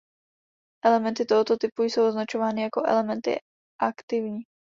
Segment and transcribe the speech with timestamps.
[0.85, 3.39] Elementy tohoto typu jsou označovány jako elementy
[3.81, 4.39] ""aktivní"".